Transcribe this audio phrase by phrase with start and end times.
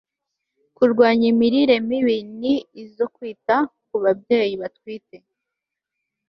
[0.75, 2.41] kurwanya imirire mibi n
[2.83, 3.55] izo kwita
[3.87, 5.17] ku babyeyi batwite